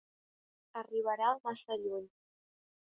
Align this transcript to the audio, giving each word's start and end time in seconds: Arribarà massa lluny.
Arribarà 0.81 1.31
massa 1.45 1.81
lluny. 1.85 2.13